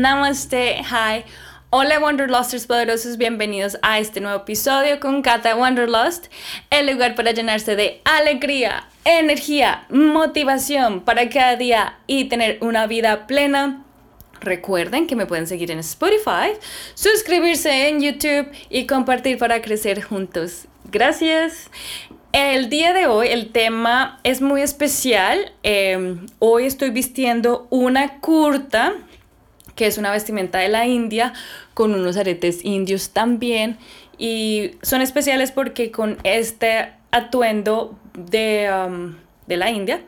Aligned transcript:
Namaste, 0.00 0.76
hi. 0.78 1.24
Hola 1.68 2.00
Wanderlusters 2.00 2.66
poderosos, 2.66 3.18
bienvenidos 3.18 3.76
a 3.82 3.98
este 3.98 4.22
nuevo 4.22 4.38
episodio 4.38 4.98
con 4.98 5.20
Kata 5.20 5.54
Wanderlust, 5.54 6.28
el 6.70 6.86
lugar 6.86 7.14
para 7.14 7.32
llenarse 7.32 7.76
de 7.76 8.00
alegría, 8.04 8.88
energía, 9.04 9.84
motivación 9.90 11.02
para 11.02 11.28
cada 11.28 11.56
día 11.56 11.98
y 12.06 12.24
tener 12.30 12.56
una 12.62 12.86
vida 12.86 13.26
plena. 13.26 13.84
Recuerden 14.40 15.06
que 15.06 15.16
me 15.16 15.26
pueden 15.26 15.46
seguir 15.46 15.70
en 15.70 15.80
Spotify, 15.80 16.54
suscribirse 16.94 17.88
en 17.88 18.00
YouTube 18.00 18.50
y 18.70 18.86
compartir 18.86 19.36
para 19.36 19.60
crecer 19.60 20.00
juntos. 20.02 20.66
Gracias. 20.90 21.70
El 22.32 22.70
día 22.70 22.94
de 22.94 23.06
hoy 23.06 23.28
el 23.28 23.52
tema 23.52 24.18
es 24.22 24.40
muy 24.40 24.62
especial. 24.62 25.52
Em, 25.62 26.26
hoy 26.38 26.64
estoy 26.64 26.88
vistiendo 26.88 27.66
una 27.68 28.20
kurta, 28.20 28.94
que 29.74 29.86
es 29.86 29.98
una 29.98 30.10
vestimenta 30.10 30.58
de 30.58 30.68
la 30.68 30.86
India, 30.86 31.32
con 31.74 31.94
unos 31.94 32.16
aretes 32.16 32.64
indios 32.64 33.10
también. 33.10 33.78
Y 34.18 34.72
son 34.82 35.00
especiales 35.00 35.52
porque 35.52 35.90
con 35.90 36.18
este 36.24 36.92
atuendo 37.10 37.98
de, 38.14 38.70
de 39.46 39.56
la 39.56 39.70
India 39.70 40.02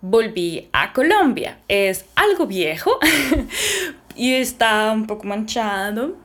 volví 0.00 0.68
a 0.72 0.92
Colombia. 0.92 1.58
Es 1.68 2.06
algo 2.14 2.46
viejo 2.46 2.98
y 4.16 4.34
está 4.34 4.92
un 4.92 5.06
poco 5.06 5.24
manchado 5.24 6.16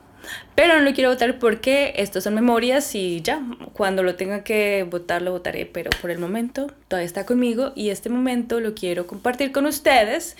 pero 0.55 0.75
no 0.75 0.81
lo 0.81 0.93
quiero 0.93 1.09
votar 1.09 1.39
porque 1.39 1.93
estas 1.97 2.23
son 2.23 2.35
memorias 2.35 2.95
y 2.95 3.21
ya, 3.21 3.41
cuando 3.73 4.03
lo 4.03 4.15
tenga 4.15 4.43
que 4.43 4.85
votar 4.89 5.21
lo 5.21 5.31
votaré, 5.31 5.65
pero 5.65 5.89
por 6.01 6.11
el 6.11 6.19
momento 6.19 6.67
todavía 6.87 7.05
está 7.05 7.25
conmigo 7.25 7.73
y 7.75 7.89
este 7.89 8.09
momento 8.09 8.59
lo 8.59 8.73
quiero 8.73 9.07
compartir 9.07 9.51
con 9.51 9.65
ustedes 9.65 10.35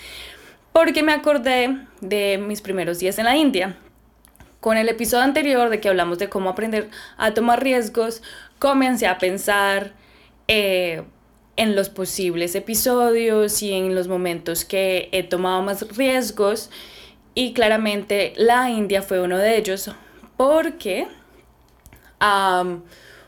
porque 0.78 1.02
me 1.02 1.10
acordé 1.10 1.76
de 2.00 2.38
mis 2.38 2.60
primeros 2.60 3.00
días 3.00 3.18
en 3.18 3.24
la 3.24 3.34
India. 3.34 3.76
Con 4.60 4.76
el 4.76 4.88
episodio 4.88 5.24
anterior 5.24 5.70
de 5.70 5.80
que 5.80 5.88
hablamos 5.88 6.20
de 6.20 6.28
cómo 6.28 6.50
aprender 6.50 6.88
a 7.16 7.34
tomar 7.34 7.64
riesgos, 7.64 8.22
comencé 8.60 9.08
a 9.08 9.18
pensar 9.18 9.94
eh, 10.46 11.02
en 11.56 11.74
los 11.74 11.88
posibles 11.88 12.54
episodios 12.54 13.60
y 13.60 13.72
en 13.72 13.92
los 13.96 14.06
momentos 14.06 14.64
que 14.64 15.08
he 15.10 15.24
tomado 15.24 15.62
más 15.62 15.84
riesgos 15.96 16.70
y 17.34 17.54
claramente 17.54 18.32
la 18.36 18.70
India 18.70 19.02
fue 19.02 19.20
uno 19.20 19.36
de 19.36 19.56
ellos 19.56 19.90
porque 20.36 21.08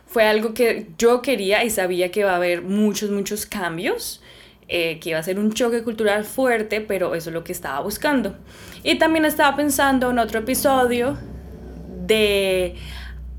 fue 0.06 0.22
algo 0.22 0.54
que 0.54 0.86
yo 0.98 1.20
quería 1.20 1.64
y 1.64 1.70
sabía 1.70 2.12
que 2.12 2.20
iba 2.20 2.30
a 2.30 2.36
haber 2.36 2.62
muchos, 2.62 3.10
muchos 3.10 3.44
cambios, 3.44 4.22
eh, 4.72 5.00
que 5.00 5.10
iba 5.10 5.18
a 5.18 5.22
ser 5.24 5.40
un 5.40 5.52
choque 5.52 5.82
cultural 5.82 6.24
fuerte, 6.24 6.80
pero 6.80 7.16
eso 7.16 7.30
es 7.30 7.34
lo 7.34 7.42
que 7.42 7.50
estaba 7.50 7.80
buscando. 7.80 8.36
Y 8.84 8.98
también 8.98 9.24
estaba 9.24 9.56
pensando 9.56 10.10
en 10.10 10.20
otro 10.20 10.38
episodio 10.38 11.18
de, 12.06 12.76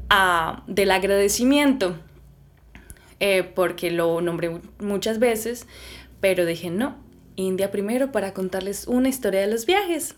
ah, 0.10 0.62
del 0.68 0.92
agradecimiento, 0.92 1.96
eh, 3.22 3.44
porque 3.44 3.92
lo 3.92 4.20
nombré 4.20 4.60
muchas 4.80 5.20
veces, 5.20 5.68
pero 6.20 6.46
dije 6.46 6.70
no, 6.70 6.98
India 7.38 7.72
primero 7.72 8.12
para 8.12 8.34
contarles 8.34 8.86
una 8.86 9.08
historia 9.08 9.40
de 9.40 9.48
los 9.48 9.66
viajes. 9.66 10.16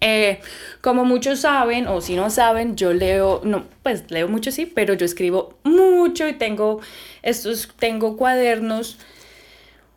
Eh, 0.00 0.40
como 0.82 1.04
muchos 1.04 1.40
saben, 1.40 1.88
o 1.88 2.00
si 2.00 2.14
no 2.14 2.30
saben, 2.30 2.76
yo 2.76 2.92
leo, 2.92 3.40
no, 3.42 3.64
pues 3.82 4.08
leo 4.08 4.28
mucho 4.28 4.52
sí, 4.52 4.66
pero 4.66 4.94
yo 4.94 5.04
escribo 5.04 5.58
mucho 5.64 6.28
y 6.28 6.34
tengo 6.34 6.80
estos, 7.22 7.68
tengo 7.76 8.16
cuadernos 8.16 8.98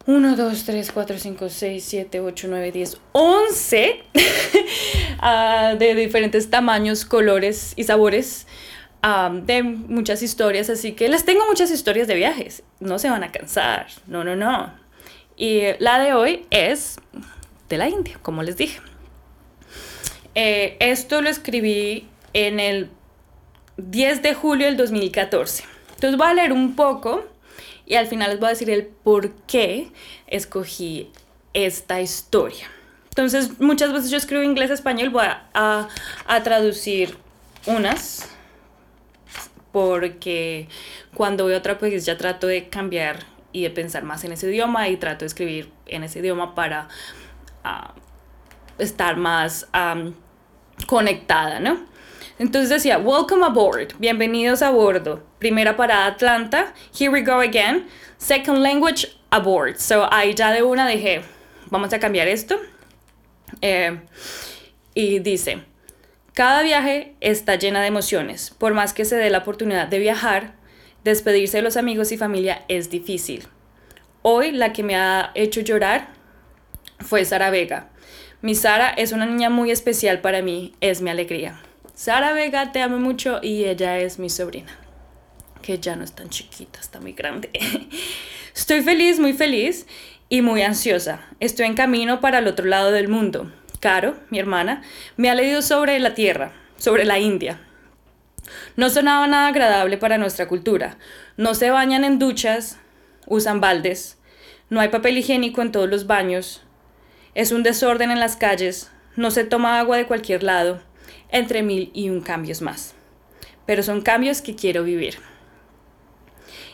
1, 0.08 0.36
2, 0.36 0.64
3, 0.66 0.92
4, 0.92 1.18
5, 1.18 1.50
6, 1.50 1.84
7, 1.84 2.20
8, 2.20 2.48
9, 2.50 2.72
10, 2.72 2.98
11 3.12 4.04
de 5.80 5.96
diferentes 5.96 6.50
tamaños, 6.50 7.06
colores 7.06 7.74
y 7.76 7.84
sabores. 7.86 8.48
de 9.44 9.64
muchas 9.64 10.22
historias, 10.22 10.70
así 10.70 10.94
que 10.94 11.10
les 11.10 11.26
tengo 11.26 11.46
muchas 11.48 11.72
historias 11.72 12.08
de 12.08 12.16
viajes, 12.16 12.64
no 12.80 12.98
se 12.98 13.10
van 13.10 13.24
a 13.24 13.32
cansar, 13.32 13.88
no, 14.08 14.24
no, 14.24 14.36
no. 14.36 14.74
Y 15.38 15.62
la 15.80 16.00
de 16.00 16.14
hoy 16.14 16.46
es 16.50 16.98
de 17.70 17.78
la 17.78 17.90
India, 17.90 18.18
como 18.22 18.44
les 18.44 18.58
dije. 18.58 18.80
Eh, 20.34 20.76
esto 20.80 21.22
lo 21.22 21.30
escribí 21.30 22.08
en 22.34 22.60
el 22.60 22.90
10 23.78 24.22
de 24.22 24.34
julio 24.34 24.68
del 24.68 24.78
2014. 24.78 25.64
Entonces 25.96 26.18
voy 26.18 26.28
a 26.28 26.34
leer 26.34 26.52
un 26.52 26.76
poco 26.76 27.26
y 27.86 27.96
al 27.96 28.08
final 28.08 28.32
les 28.32 28.40
voy 28.40 28.48
a 28.48 28.50
decir 28.52 28.70
el 28.70 28.86
por 28.86 29.32
qué 29.48 29.92
escogí 30.28 31.12
esta 31.54 32.02
historia. 32.02 32.68
Entonces 33.10 33.60
muchas 33.60 33.94
veces 33.94 34.10
yo 34.10 34.18
escribo 34.18 34.44
inglés-español, 34.44 35.10
voy 35.10 35.26
a, 35.26 35.88
a 36.28 36.44
traducir 36.44 37.18
unas 37.66 38.30
porque 39.72 40.68
cuando 41.14 41.50
a 41.50 41.58
otra 41.58 41.78
pues 41.78 42.06
ya 42.06 42.18
trato 42.18 42.48
de 42.48 42.70
cambiar 42.70 43.26
y 43.52 43.64
de 43.64 43.70
pensar 43.70 44.04
más 44.04 44.24
en 44.24 44.32
ese 44.32 44.50
idioma 44.50 44.88
y 44.90 44.98
trato 44.98 45.20
de 45.20 45.28
escribir 45.28 45.72
en 45.86 46.04
ese 46.04 46.20
idioma 46.20 46.56
para 46.56 46.88
uh, 47.64 48.82
estar 48.82 49.18
más 49.18 49.68
conectada, 50.88 51.60
¿no? 51.60 51.80
Entonces 52.38 52.70
decía, 52.70 52.98
welcome 52.98 53.46
aboard, 53.46 53.94
bienvenidos 53.98 54.62
a 54.62 54.70
bordo. 54.70 55.24
Primera 55.40 55.78
parada 55.78 56.08
Atlanta, 56.08 56.74
here 56.98 57.10
we 57.10 57.22
go 57.22 57.40
again. 57.40 57.88
Second 58.18 58.62
language 58.62 59.08
aboard. 59.30 59.78
So 59.78 60.12
ahí 60.12 60.34
ya 60.34 60.52
de 60.52 60.62
una 60.62 60.86
dije, 60.86 61.22
vamos 61.70 61.94
a 61.94 62.00
cambiar 62.00 62.28
esto. 62.28 62.60
Eh, 63.62 64.02
y 64.94 65.20
dice, 65.20 65.60
cada 66.34 66.62
viaje 66.62 67.16
está 67.22 67.56
llena 67.56 67.80
de 67.82 67.88
emociones. 67.88 68.54
Por 68.58 68.74
más 68.74 68.92
que 68.92 69.06
se 69.06 69.16
dé 69.16 69.30
la 69.30 69.38
oportunidad 69.38 69.88
de 69.88 70.00
viajar, 70.00 70.56
despedirse 71.06 71.58
de 71.58 71.64
los 71.64 71.78
amigos 71.78 72.12
y 72.12 72.18
familia 72.18 72.66
es 72.68 72.90
difícil. 72.90 73.48
Hoy 74.24 74.52
la 74.52 74.74
que 74.74 74.84
me 74.84 74.98
ha 74.98 75.32
hecho 75.36 75.62
llorar 75.62 76.10
fue 77.00 77.24
Sara 77.24 77.50
Vega. 77.50 77.92
Mi 78.42 78.56
Sara 78.56 78.90
es 78.90 79.14
una 79.14 79.26
niña 79.26 79.50
muy 79.50 79.72
especial 79.72 80.20
para 80.20 80.42
mí, 80.42 80.76
es 80.82 81.00
mi 81.00 81.10
alegría. 81.10 81.62
Sara 81.96 82.34
Vega, 82.34 82.74
te 82.74 82.82
amo 82.82 82.98
mucho 82.98 83.40
y 83.42 83.64
ella 83.64 83.98
es 84.00 84.20
mi 84.20 84.30
sobrina, 84.30 84.78
que 85.62 85.80
ya 85.80 85.96
no 85.96 86.04
es 86.04 86.12
tan 86.12 86.28
chiquita, 86.28 86.82
está 86.82 87.00
muy 87.00 87.14
grande. 87.14 87.50
Estoy 88.54 88.82
feliz, 88.82 89.18
muy 89.18 89.32
feliz 89.32 89.88
y 90.28 90.42
muy 90.42 90.62
ansiosa. 90.62 91.22
Estoy 91.40 91.68
en 91.68 91.74
camino 91.74 92.20
para 92.20 92.40
el 92.40 92.48
otro 92.48 92.66
lado 92.66 92.92
del 92.92 93.08
mundo. 93.08 93.50
Caro, 93.80 94.18
mi 94.30 94.40
hermana, 94.40 94.84
me 95.16 95.30
ha 95.30 95.36
leído 95.36 95.62
sobre 95.62 95.98
la 96.00 96.14
Tierra, 96.14 96.52
sobre 96.76 97.06
la 97.06 97.18
India. 97.18 97.62
No 98.76 98.90
sonaba 98.90 99.26
nada 99.28 99.48
agradable 99.48 99.98
para 99.98 100.18
nuestra 100.18 100.50
cultura. 100.50 100.98
No 101.38 101.56
se 101.56 101.70
bañan 101.70 102.04
en 102.04 102.20
duchas, 102.20 102.78
usan 103.26 103.62
baldes, 103.62 104.18
no 104.70 104.82
hay 104.82 104.90
papel 104.90 105.18
higiénico 105.18 105.62
en 105.62 105.72
todos 105.72 105.90
los 105.90 106.08
baños, 106.08 106.62
es 107.36 107.54
un 107.54 107.64
desorden 107.64 108.12
en 108.12 108.20
las 108.20 108.36
calles, 108.36 108.92
no 109.16 109.32
se 109.32 109.46
toma 109.46 109.80
agua 109.80 109.96
de 109.96 110.08
cualquier 110.08 110.44
lado, 110.44 110.82
entre 111.36 111.64
mil 111.64 111.92
y 111.94 112.10
un 112.10 112.22
cambios 112.22 112.62
más. 112.62 112.94
Pero 113.66 113.84
son 113.84 114.02
cambios 114.02 114.42
que 114.42 114.56
quiero 114.56 114.84
vivir. 114.84 115.18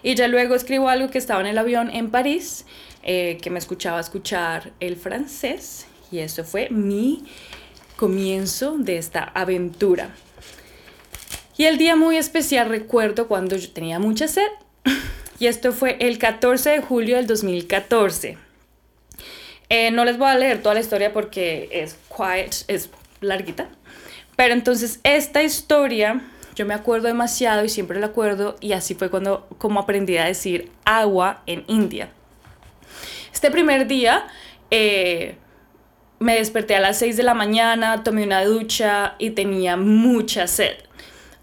Y 0.03 0.15
ya 0.15 0.27
luego 0.27 0.55
escribo 0.55 0.89
algo 0.89 1.09
que 1.09 1.17
estaba 1.17 1.41
en 1.41 1.47
el 1.47 1.57
avión 1.57 1.89
en 1.89 2.11
París, 2.11 2.65
eh, 3.03 3.37
que 3.41 3.49
me 3.49 3.59
escuchaba 3.59 3.99
escuchar 3.99 4.71
el 4.79 4.95
francés, 4.95 5.87
y 6.11 6.19
eso 6.19 6.43
fue 6.43 6.69
mi 6.69 7.23
comienzo 7.95 8.77
de 8.77 8.97
esta 8.97 9.23
aventura. 9.23 10.09
Y 11.57 11.65
el 11.65 11.77
día 11.77 11.95
muy 11.95 12.17
especial 12.17 12.69
recuerdo 12.69 13.27
cuando 13.27 13.55
yo 13.55 13.71
tenía 13.71 13.99
mucha 13.99 14.27
sed, 14.27 14.49
y 15.39 15.47
esto 15.47 15.71
fue 15.71 15.97
el 15.99 16.17
14 16.17 16.69
de 16.69 16.81
julio 16.81 17.15
del 17.17 17.27
2014. 17.27 18.37
Eh, 19.69 19.91
no 19.91 20.03
les 20.03 20.17
voy 20.17 20.29
a 20.29 20.35
leer 20.35 20.61
toda 20.61 20.75
la 20.75 20.81
historia 20.81 21.13
porque 21.13 21.69
es 21.71 21.95
quiet, 22.15 22.65
es 22.67 22.89
larguita. 23.21 23.69
Pero 24.35 24.53
entonces 24.53 24.99
esta 25.03 25.43
historia 25.43 26.21
yo 26.55 26.65
me 26.65 26.73
acuerdo 26.73 27.07
demasiado 27.07 27.63
y 27.63 27.69
siempre 27.69 27.99
la 27.99 28.07
acuerdo 28.07 28.55
y 28.59 28.73
así 28.73 28.95
fue 28.95 29.09
cuando 29.09 29.47
como 29.57 29.79
aprendí 29.79 30.17
a 30.17 30.25
decir 30.25 30.71
agua 30.85 31.43
en 31.45 31.63
India. 31.67 32.09
Este 33.33 33.49
primer 33.51 33.87
día 33.87 34.27
eh, 34.69 35.35
me 36.19 36.35
desperté 36.35 36.75
a 36.75 36.79
las 36.79 36.99
6 36.99 37.17
de 37.17 37.23
la 37.23 37.33
mañana, 37.33 38.03
tomé 38.03 38.23
una 38.23 38.43
ducha 38.43 39.15
y 39.17 39.31
tenía 39.31 39.77
mucha 39.77 40.47
sed. 40.47 40.75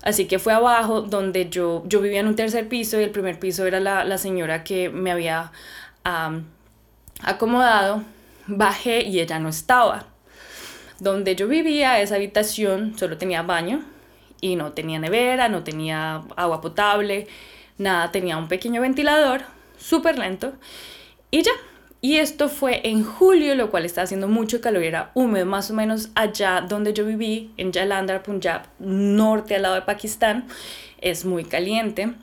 Así 0.03 0.27
que 0.27 0.39
fue 0.39 0.53
abajo 0.53 1.03
donde 1.03 1.51
yo, 1.51 1.83
yo 1.87 2.01
vivía 2.01 2.21
en 2.21 2.29
un 2.29 2.37
tercer 2.37 2.69
piso 2.69 3.01
y 3.01 3.03
el 3.03 3.11
primer 3.11 3.39
piso 3.41 3.67
era 3.67 3.81
la, 3.81 4.05
la 4.05 4.19
señora 4.19 4.63
que 4.63 4.89
me 4.91 5.11
había 5.11 5.51
acomodado 7.23 8.03
bajé 8.47 9.03
y 9.03 9.21
ella 9.21 9.39
no 9.39 9.49
estaba. 9.49 10.07
Donde 11.01 11.37
yo 11.37 11.47
vivía, 11.47 12.01
esa 12.01 12.17
habitación 12.17 12.99
solo 12.99 13.19
tenía 13.19 13.43
baño 13.43 13.85
y 14.41 14.57
no 14.57 14.73
tenía 14.73 14.99
nevera, 14.99 15.49
no 15.49 15.63
tenía 15.63 16.23
agua 16.37 16.61
potable, 16.61 17.29
nada, 17.77 18.11
tenía 18.11 18.37
un 18.37 18.49
pequeño 18.49 18.81
ventilador, 18.81 19.43
súper 19.79 20.19
lento. 20.19 20.55
Y 21.31 21.43
ya, 21.43 21.53
y 22.01 22.17
esto 22.17 22.49
fue 22.49 22.81
en 22.89 23.05
julio, 23.05 23.55
lo 23.55 23.71
cual 23.71 23.85
estaba 23.85 24.05
haciendo 24.05 24.29
mucho 24.29 24.61
calor, 24.61 24.83
era 24.83 25.11
húmedo, 25.15 25.47
más 25.47 25.71
o 25.71 25.75
menos 25.75 26.11
allá 26.15 26.61
donde 26.61 26.93
yo 26.93 27.05
viví, 27.05 27.53
en 27.57 27.73
Jalandhar, 27.73 28.23
Punjab, 28.23 28.63
norte 28.79 29.57
al 29.57 29.63
lado 29.63 29.75
de 29.75 29.83
Pakistán, 29.83 30.47
es 31.01 31.25
muy 31.25 31.45
caliente 31.45 32.15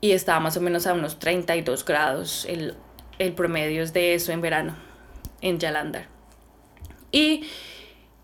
y 0.00 0.12
estaba 0.12 0.40
más 0.40 0.56
o 0.56 0.60
menos 0.60 0.86
a 0.86 0.94
unos 0.94 1.18
32 1.18 1.84
grados, 1.84 2.46
el, 2.48 2.74
el 3.18 3.32
promedio 3.32 3.82
es 3.82 3.92
de 3.92 4.14
eso 4.14 4.32
en 4.32 4.40
verano, 4.40 4.76
en 5.40 5.60
Jalandhar. 5.60 6.17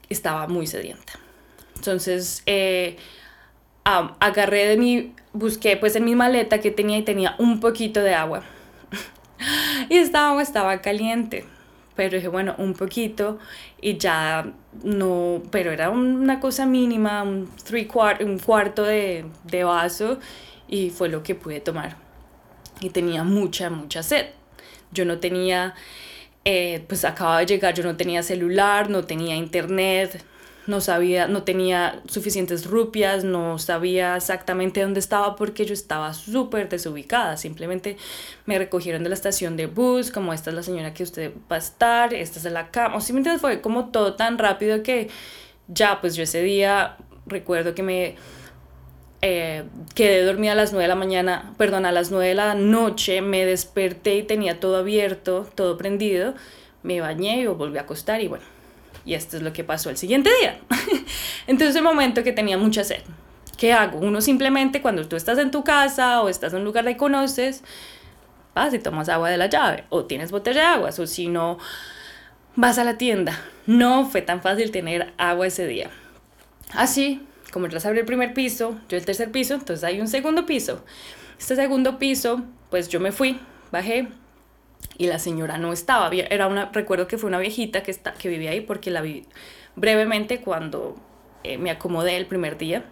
Estaba 0.08 0.46
muy 0.48 0.66
sedienta. 0.66 1.14
Entonces, 1.76 2.42
eh, 2.46 2.96
agarré 3.84 4.66
de 4.66 4.76
mi, 4.76 5.12
busqué 5.32 5.76
pues 5.76 5.96
en 5.96 6.04
mi 6.04 6.14
maleta 6.14 6.60
que 6.60 6.70
tenía 6.70 6.98
y 6.98 7.02
tenía 7.02 7.34
un 7.38 7.60
poquito 7.60 8.00
de 8.00 8.14
agua. 8.14 8.42
y 9.88 9.96
esta 9.96 10.30
agua 10.30 10.42
estaba 10.42 10.80
caliente. 10.80 11.44
Pero 11.94 12.16
dije, 12.16 12.28
bueno, 12.28 12.54
un 12.58 12.74
poquito 12.74 13.38
y 13.80 13.98
ya 13.98 14.52
no, 14.82 15.42
pero 15.50 15.70
era 15.70 15.90
una 15.90 16.40
cosa 16.40 16.66
mínima, 16.66 17.22
un, 17.22 17.48
three 17.62 17.88
un 18.20 18.38
cuarto 18.38 18.82
de, 18.82 19.24
de 19.44 19.62
vaso 19.62 20.18
y 20.66 20.90
fue 20.90 21.08
lo 21.08 21.22
que 21.22 21.36
pude 21.36 21.60
tomar. 21.60 21.96
Y 22.80 22.90
tenía 22.90 23.22
mucha, 23.22 23.70
mucha 23.70 24.02
sed. 24.02 24.26
Yo 24.90 25.04
no 25.04 25.18
tenía, 25.18 25.74
eh, 26.44 26.84
pues 26.88 27.04
acababa 27.04 27.40
de 27.40 27.46
llegar, 27.46 27.74
yo 27.74 27.82
no 27.84 27.96
tenía 27.96 28.22
celular, 28.22 28.90
no 28.90 29.04
tenía 29.04 29.34
internet, 29.36 30.22
no 30.66 30.80
sabía, 30.80 31.28
no 31.28 31.42
tenía 31.42 32.00
suficientes 32.08 32.66
rupias, 32.66 33.24
no 33.24 33.58
sabía 33.58 34.16
exactamente 34.16 34.80
dónde 34.80 35.00
estaba 35.00 35.36
porque 35.36 35.66
yo 35.66 35.74
estaba 35.74 36.14
súper 36.14 36.68
desubicada. 36.68 37.36
Simplemente 37.36 37.96
me 38.46 38.58
recogieron 38.58 39.02
de 39.02 39.10
la 39.10 39.14
estación 39.14 39.56
de 39.56 39.66
bus, 39.66 40.10
como 40.10 40.32
esta 40.32 40.50
es 40.50 40.56
la 40.56 40.62
señora 40.62 40.94
que 40.94 41.02
usted 41.02 41.32
va 41.50 41.56
a 41.56 41.58
estar, 41.58 42.14
esta 42.14 42.38
es 42.38 42.44
la 42.46 42.70
cama. 42.70 42.96
O 42.96 43.00
simplemente 43.00 43.38
fue 43.38 43.60
como 43.60 43.90
todo 43.90 44.14
tan 44.14 44.38
rápido 44.38 44.82
que 44.82 45.08
ya, 45.68 46.00
pues 46.00 46.14
yo 46.16 46.22
ese 46.22 46.42
día 46.42 46.96
recuerdo 47.26 47.74
que 47.74 47.82
me 47.82 48.16
eh, 49.24 49.64
quedé 49.94 50.24
dormida 50.24 50.52
a 50.52 50.54
las 50.54 50.72
9 50.72 50.84
de 50.84 50.88
la 50.88 50.94
mañana, 50.94 51.54
perdón, 51.56 51.86
a 51.86 51.92
las 51.92 52.10
9 52.10 52.28
de 52.28 52.34
la 52.34 52.54
noche, 52.54 53.20
me 53.22 53.44
desperté 53.44 54.16
y 54.16 54.22
tenía 54.22 54.60
todo 54.60 54.76
abierto, 54.76 55.48
todo 55.54 55.76
prendido, 55.76 56.34
me 56.82 57.00
bañé 57.00 57.40
y 57.40 57.46
volví 57.46 57.78
a 57.78 57.82
acostar 57.82 58.20
y 58.20 58.28
bueno 58.28 58.54
y 59.04 59.14
esto 59.14 59.36
es 59.36 59.42
lo 59.42 59.52
que 59.52 59.64
pasó 59.64 59.90
el 59.90 59.96
siguiente 59.96 60.30
día. 60.40 60.58
Entonces, 61.46 61.76
el 61.76 61.82
momento 61.82 62.22
que 62.22 62.32
tenía 62.32 62.56
mucha 62.56 62.84
sed. 62.84 63.02
¿Qué 63.58 63.72
hago? 63.72 63.98
Uno 63.98 64.20
simplemente 64.20 64.82
cuando 64.82 65.06
tú 65.06 65.16
estás 65.16 65.38
en 65.38 65.50
tu 65.50 65.62
casa 65.62 66.22
o 66.22 66.28
estás 66.28 66.52
en 66.52 66.60
un 66.60 66.64
lugar 66.64 66.84
que 66.84 66.96
conoces, 66.96 67.62
vas 68.54 68.74
y 68.74 68.78
tomas 68.78 69.08
agua 69.08 69.30
de 69.30 69.36
la 69.36 69.46
llave 69.46 69.84
o 69.90 70.04
tienes 70.04 70.32
botella 70.32 70.60
de 70.60 70.66
agua 70.66 70.90
o 70.98 71.06
si 71.06 71.28
no, 71.28 71.58
vas 72.56 72.78
a 72.78 72.84
la 72.84 72.98
tienda. 72.98 73.38
No 73.66 74.06
fue 74.06 74.22
tan 74.22 74.42
fácil 74.42 74.70
tener 74.70 75.12
agua 75.18 75.46
ese 75.46 75.66
día. 75.66 75.90
Así, 76.72 77.22
como 77.54 77.68
tras 77.68 77.86
abrir 77.86 78.00
el 78.00 78.06
primer 78.06 78.34
piso, 78.34 78.80
yo 78.88 78.96
el 78.96 79.04
tercer 79.04 79.30
piso, 79.30 79.54
entonces 79.54 79.84
hay 79.84 80.00
un 80.00 80.08
segundo 80.08 80.44
piso. 80.44 80.84
Este 81.38 81.54
segundo 81.54 82.00
piso, 82.00 82.42
pues 82.68 82.88
yo 82.88 82.98
me 82.98 83.12
fui, 83.12 83.38
bajé, 83.70 84.08
y 84.98 85.06
la 85.06 85.20
señora 85.20 85.56
no 85.56 85.72
estaba. 85.72 86.10
Era 86.12 86.48
una, 86.48 86.72
recuerdo 86.72 87.06
que 87.06 87.16
fue 87.16 87.28
una 87.28 87.38
viejita 87.38 87.84
que, 87.84 87.92
está, 87.92 88.12
que 88.14 88.28
vivía 88.28 88.50
ahí 88.50 88.60
porque 88.60 88.90
la 88.90 89.02
vi 89.02 89.24
brevemente 89.76 90.40
cuando 90.40 90.96
eh, 91.44 91.56
me 91.56 91.70
acomodé 91.70 92.16
el 92.16 92.26
primer 92.26 92.58
día. 92.58 92.86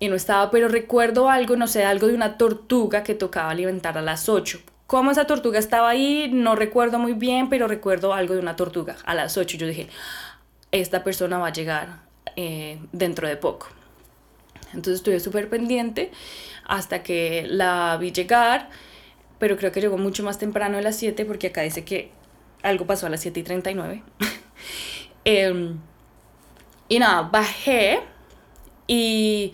Y 0.00 0.08
no 0.08 0.16
estaba, 0.16 0.50
pero 0.50 0.66
recuerdo 0.66 1.30
algo, 1.30 1.54
no 1.54 1.68
sé, 1.68 1.84
algo 1.84 2.08
de 2.08 2.14
una 2.14 2.36
tortuga 2.36 3.04
que 3.04 3.14
tocaba 3.14 3.50
alimentar 3.50 3.96
a 3.98 4.02
las 4.02 4.28
8. 4.28 4.58
Cómo 4.88 5.12
esa 5.12 5.28
tortuga 5.28 5.60
estaba 5.60 5.90
ahí, 5.90 6.28
no 6.32 6.56
recuerdo 6.56 6.98
muy 6.98 7.12
bien, 7.12 7.50
pero 7.50 7.68
recuerdo 7.68 8.14
algo 8.14 8.34
de 8.34 8.40
una 8.40 8.56
tortuga 8.56 8.96
a 9.04 9.14
las 9.14 9.38
8. 9.38 9.58
Yo 9.58 9.68
dije, 9.68 9.86
esta 10.72 11.04
persona 11.04 11.38
va 11.38 11.46
a 11.46 11.52
llegar 11.52 12.05
eh, 12.34 12.78
dentro 12.92 13.28
de 13.28 13.36
poco. 13.36 13.68
Entonces 14.68 14.96
estuve 14.96 15.20
súper 15.20 15.48
pendiente 15.48 16.10
hasta 16.64 17.02
que 17.02 17.46
la 17.48 17.96
vi 18.00 18.10
llegar 18.10 18.68
pero 19.38 19.56
creo 19.56 19.72
que 19.72 19.80
llegó 19.80 19.98
mucho 19.98 20.22
más 20.22 20.38
temprano 20.38 20.76
de 20.76 20.82
las 20.82 20.96
7 20.96 21.24
porque 21.24 21.48
acá 21.48 21.62
dice 21.62 21.84
que 21.84 22.10
algo 22.62 22.86
pasó 22.86 23.06
a 23.06 23.10
las 23.10 23.20
7 23.20 23.40
y 23.40 23.42
39. 23.42 24.02
Em, 25.28 25.80
y 26.88 27.00
nada, 27.00 27.22
bajé 27.22 27.98
y 28.86 29.52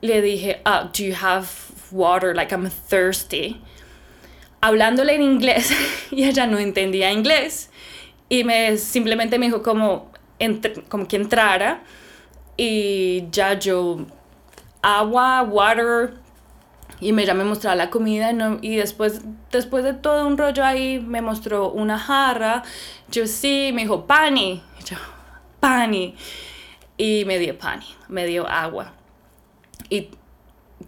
le 0.00 0.22
dije, 0.22 0.62
ah, 0.64 0.84
do 0.84 1.04
you 1.04 1.14
have 1.20 1.46
water? 1.90 2.34
Like 2.34 2.54
I'm 2.54 2.70
thirsty. 2.88 3.60
Hablándole 4.62 5.14
en 5.14 5.22
inglés 5.22 5.70
y 6.10 6.24
ella 6.24 6.46
no 6.46 6.58
entendía 6.58 7.12
inglés 7.12 7.70
y 8.30 8.44
me 8.44 8.78
simplemente 8.78 9.38
me 9.38 9.46
dijo 9.46 9.62
como, 9.62 10.10
como 10.88 11.08
que 11.08 11.16
entrara 11.16 11.82
y 12.56 13.28
ya 13.30 13.58
yo 13.58 14.06
agua, 14.82 15.42
water, 15.42 16.14
y 17.00 17.12
me, 17.12 17.24
ya 17.24 17.34
me 17.34 17.44
mostraba 17.44 17.76
la 17.76 17.90
comida 17.90 18.32
y 18.60 18.76
después, 18.76 19.22
después 19.52 19.84
de 19.84 19.94
todo 19.94 20.26
un 20.26 20.36
rollo 20.36 20.64
ahí 20.64 20.98
me 20.98 21.22
mostró 21.22 21.70
una 21.70 21.98
jarra, 21.98 22.62
yo 23.10 23.26
sí, 23.26 23.70
me 23.72 23.82
dijo 23.82 24.06
pani, 24.06 24.62
yo 24.84 24.96
pani 25.60 26.16
y 26.96 27.24
me 27.24 27.38
dio 27.38 27.56
pani, 27.58 27.86
me 28.08 28.26
dio 28.26 28.48
agua 28.48 28.92
y 29.88 30.10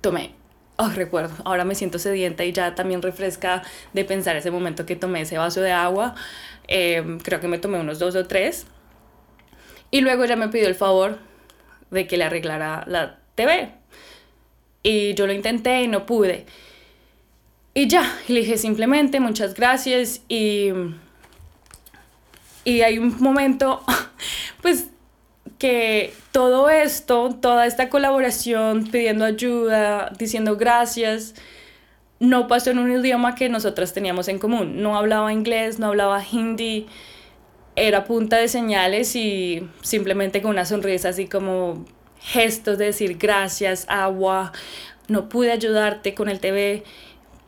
tomé. 0.00 0.34
Oh, 0.76 0.88
recuerdo, 0.88 1.34
ahora 1.44 1.66
me 1.66 1.74
siento 1.74 1.98
sedienta 1.98 2.42
y 2.44 2.52
ya 2.52 2.74
también 2.74 3.02
refresca 3.02 3.62
de 3.92 4.02
pensar 4.04 4.36
ese 4.36 4.50
momento 4.50 4.86
que 4.86 4.96
tomé 4.96 5.20
ese 5.20 5.36
vaso 5.36 5.60
de 5.60 5.72
agua. 5.72 6.14
Em, 6.68 7.18
creo 7.20 7.38
que 7.38 7.48
me 7.48 7.58
tomé 7.58 7.78
unos 7.78 7.98
dos 7.98 8.16
o 8.16 8.26
tres. 8.26 8.66
Y 9.90 10.00
luego 10.00 10.24
ya 10.24 10.36
me 10.36 10.48
pidió 10.48 10.68
el 10.68 10.74
favor 10.74 11.18
de 11.90 12.06
que 12.06 12.16
le 12.16 12.24
arreglara 12.24 12.84
la 12.86 13.18
TV 13.34 13.72
y 14.82 15.14
yo 15.14 15.26
lo 15.26 15.32
intenté 15.32 15.82
y 15.82 15.88
no 15.88 16.06
pude. 16.06 16.46
Y 17.74 17.86
ya, 17.86 18.18
le 18.28 18.40
dije 18.40 18.58
simplemente 18.58 19.20
muchas 19.20 19.54
gracias 19.54 20.22
y, 20.28 20.70
y 22.64 22.80
hay 22.82 22.98
un 22.98 23.16
momento, 23.20 23.82
pues 24.62 24.88
que 25.58 26.12
todo 26.32 26.70
esto, 26.70 27.36
toda 27.40 27.66
esta 27.66 27.90
colaboración, 27.90 28.86
pidiendo 28.86 29.24
ayuda, 29.24 30.10
diciendo 30.18 30.56
gracias, 30.56 31.34
no 32.18 32.48
pasó 32.48 32.70
en 32.70 32.78
un 32.78 32.90
idioma 32.90 33.34
que 33.34 33.48
nosotras 33.48 33.92
teníamos 33.92 34.28
en 34.28 34.38
común. 34.38 34.82
No 34.82 34.96
hablaba 34.96 35.32
inglés, 35.32 35.78
no 35.78 35.88
hablaba 35.88 36.24
hindi, 36.30 36.86
era 37.76 38.04
punta 38.04 38.36
de 38.36 38.48
señales 38.48 39.14
y 39.16 39.68
simplemente 39.82 40.42
con 40.42 40.52
una 40.52 40.64
sonrisa 40.64 41.10
así 41.10 41.26
como 41.26 41.84
gestos 42.20 42.78
de 42.78 42.86
decir 42.86 43.16
gracias, 43.18 43.86
agua, 43.88 44.52
no 45.08 45.28
pude 45.28 45.52
ayudarte 45.52 46.14
con 46.14 46.28
el 46.28 46.40
TV, 46.40 46.84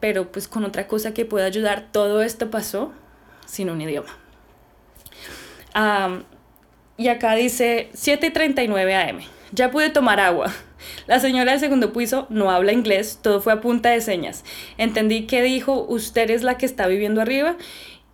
pero 0.01 0.33
pues 0.33 0.49
con 0.49 0.65
otra 0.65 0.87
cosa 0.89 1.15
que 1.15 1.25
pueda 1.25 1.47
ayudar, 1.47 1.89
todo 1.93 2.23
esto 2.23 2.51
pasó 2.51 2.93
sin 3.47 3.71
un 3.71 3.81
idioma. 3.81 4.17
y 6.97 7.09
acá 7.09 7.35
dice 7.35 7.91
7.39 7.95 9.11
am, 9.11 9.21
ya 9.53 9.71
pude 9.71 9.91
tomar 9.91 10.21
agua. 10.21 10.53
La 11.07 11.21
señora 11.21 11.53
del 11.53 11.61
segundo 11.61 11.93
piso 11.93 12.27
no 12.29 12.51
habla 12.51 12.73
inglés, 12.73 13.21
todo 13.23 13.41
fue 13.41 13.53
a 13.53 13.61
punta 13.61 13.91
de 13.91 14.01
señas. 14.01 14.45
Entendí 14.79 15.27
que 15.27 15.43
dijo, 15.43 15.85
usted 15.89 16.31
es 16.31 16.43
la 16.43 16.59
que 16.59 16.67
está 16.67 16.87
viviendo 16.87 17.21
arriba 17.21 17.57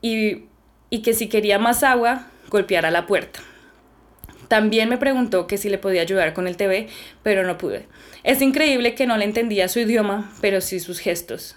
y, 0.03 0.45
y 0.91 1.03
que 1.03 1.15
si 1.15 1.29
quería 1.29 1.59
más 1.59 1.83
agua, 1.83 2.27
golpeara 2.51 2.91
la 2.91 3.07
puerta. 3.07 3.41
También 4.49 4.89
me 4.89 4.97
preguntó 4.97 5.47
que 5.47 5.59
si 5.59 5.69
le 5.69 5.79
podía 5.79 6.03
ayudar 6.03 6.33
con 6.33 6.49
el 6.49 6.57
TV, 6.57 6.89
pero 7.23 7.47
no 7.47 7.59
pude. 7.59 7.87
Es 8.25 8.41
increíble 8.41 8.95
que 8.95 9.07
no 9.07 9.17
le 9.17 9.25
entendía 9.25 9.69
su 9.69 9.81
idioma, 9.81 10.33
pero 10.41 10.61
sí 10.61 10.81
sus 10.81 10.99
gestos. 10.99 11.57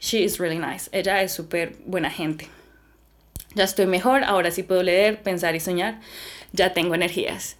She 0.00 0.22
is 0.22 0.38
really 0.38 0.58
nice. 0.58 0.88
Ella 0.92 1.22
es 1.22 1.32
súper 1.32 1.76
buena 1.86 2.10
gente. 2.10 2.48
Ya 3.54 3.64
estoy 3.64 3.86
mejor, 3.86 4.24
ahora 4.24 4.50
sí 4.50 4.62
puedo 4.62 4.82
leer, 4.82 5.22
pensar 5.22 5.54
y 5.54 5.60
soñar. 5.60 6.00
Ya 6.52 6.72
tengo 6.72 6.94
energías. 6.94 7.56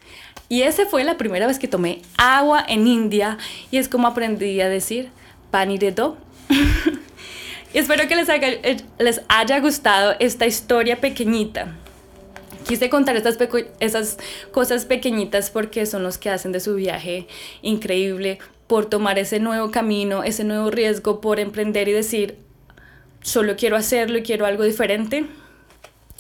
Y 0.49 0.63
esa 0.63 0.87
fue 0.87 1.05
la 1.05 1.17
primera 1.17 1.47
vez 1.47 1.59
que 1.59 1.69
tomé 1.69 2.03
agua 2.17 2.65
en 2.69 2.87
India 2.87 3.39
y 3.71 3.79
es 3.79 3.89
como 3.89 4.07
aprendí 4.07 4.61
a 4.61 4.69
decir 4.69 5.11
pani 5.51 5.79
de 5.79 5.93
do. 5.93 6.19
Espero 7.75 8.09
que 8.09 8.17
les 8.17 8.29
les 8.99 9.21
haya 9.29 9.61
gustado 9.61 10.15
esta 10.19 10.47
historia 10.47 11.01
pequeñita 11.01 11.75
Quise 12.67 12.89
contar 12.89 13.17
estas 13.17 13.37
esas 13.81 14.17
cosas 14.51 14.87
pequeñitas 14.87 15.51
porque 15.51 15.85
son 15.85 16.03
los 16.03 16.17
que 16.17 16.31
hacen 16.31 16.51
de 16.53 16.61
su 16.61 16.75
viaje 16.75 17.29
increíble, 17.61 18.39
por 18.67 18.87
tomar 18.87 19.19
ese 19.19 19.39
nuevo 19.39 19.71
camino, 19.71 20.25
ese 20.25 20.45
nuevo 20.45 20.71
riesgo, 20.71 21.21
por 21.21 21.41
emprender 21.41 21.89
y 21.89 21.93
decir, 21.93 22.39
solo 23.23 23.57
quiero 23.57 23.77
hacerlo 23.77 24.17
y 24.17 24.23
quiero 24.23 24.47
algo 24.47 24.65
diferente. 24.65 25.27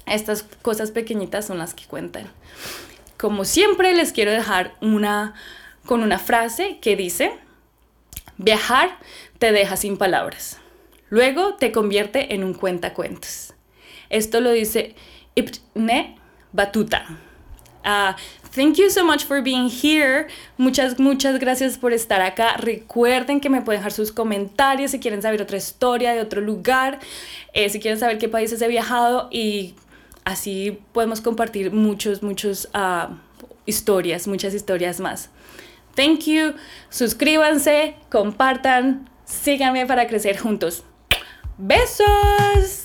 Estas 0.04 0.42
cosas 0.60 0.90
pequeñitas 0.90 1.46
son 1.46 1.56
las 1.56 1.72
que 1.72 1.86
cuentan. 1.86 2.26
Como 3.16 3.46
siempre 3.46 3.94
les 3.94 4.12
quiero 4.12 4.30
dejar 4.30 4.74
una 4.82 5.34
con 5.86 6.02
una 6.02 6.18
frase 6.18 6.78
que 6.82 6.94
dice, 6.94 7.32
viajar 8.36 8.98
te 9.38 9.50
deja 9.52 9.78
sin 9.78 9.96
palabras. 9.96 10.58
Luego 11.14 11.54
te 11.54 11.70
convierte 11.70 12.34
en 12.34 12.42
un 12.42 12.54
cuentacuentos. 12.54 13.54
Esto 14.10 14.40
lo 14.40 14.50
dice 14.50 14.96
Ibn 15.36 16.16
Batuta. 16.50 17.06
Uh, 17.84 18.14
thank 18.52 18.78
you 18.78 18.90
so 18.90 19.04
much 19.04 19.24
for 19.24 19.40
being 19.40 19.70
here. 19.70 20.26
Muchas, 20.58 20.98
muchas 20.98 21.38
gracias 21.38 21.78
por 21.78 21.92
estar 21.92 22.20
acá. 22.20 22.56
Recuerden 22.56 23.40
que 23.40 23.48
me 23.48 23.62
pueden 23.62 23.78
dejar 23.78 23.92
sus 23.92 24.10
comentarios 24.10 24.90
si 24.90 24.98
quieren 24.98 25.22
saber 25.22 25.40
otra 25.40 25.56
historia 25.56 26.14
de 26.14 26.20
otro 26.20 26.40
lugar, 26.40 26.98
eh, 27.52 27.70
si 27.70 27.78
quieren 27.78 28.00
saber 28.00 28.18
qué 28.18 28.28
países 28.28 28.60
he 28.60 28.66
viajado 28.66 29.28
y 29.30 29.76
así 30.24 30.80
podemos 30.90 31.20
compartir 31.20 31.70
muchos, 31.70 32.24
muchos 32.24 32.68
uh, 32.74 33.14
historias, 33.66 34.26
muchas 34.26 34.52
historias 34.52 34.98
más. 34.98 35.30
Thank 35.94 36.24
you. 36.24 36.54
Suscríbanse, 36.90 37.94
compartan, 38.10 39.08
síganme 39.24 39.86
para 39.86 40.08
crecer 40.08 40.38
juntos. 40.38 40.82
Beijos! 41.58 42.83